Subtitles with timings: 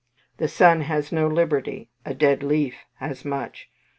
[0.37, 3.69] The Sun has no liberty a dead leaf has much.